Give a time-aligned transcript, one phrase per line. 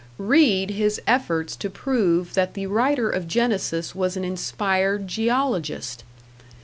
[0.17, 6.03] Read his efforts to prove that the writer of Genesis was an inspired geologist!